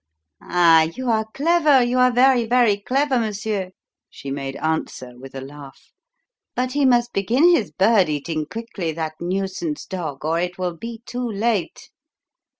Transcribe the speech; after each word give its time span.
"Ah, 0.41 0.81
you 0.95 1.11
are 1.11 1.27
clever 1.31 1.83
you 1.83 1.99
are 1.99 2.11
very, 2.11 2.47
very 2.47 2.75
clever, 2.77 3.19
monsieur," 3.19 3.69
she 4.09 4.31
made 4.31 4.55
answer, 4.55 5.11
with 5.15 5.35
a 5.35 5.41
laugh. 5.41 5.91
"But 6.55 6.71
he 6.71 6.85
must 6.85 7.13
begin 7.13 7.49
his 7.49 7.69
bird 7.69 8.09
eating 8.09 8.47
quickly, 8.47 8.93
that 8.93 9.13
nuisance 9.19 9.85
dog, 9.85 10.25
or 10.25 10.39
it 10.39 10.57
will 10.57 10.75
be 10.75 11.03
too 11.05 11.27
late. 11.29 11.91